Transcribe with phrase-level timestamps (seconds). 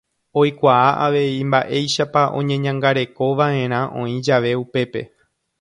[0.43, 5.01] Oikuaa avei mba'éichapa oñeñangarekova'erã oĩ jave upépe.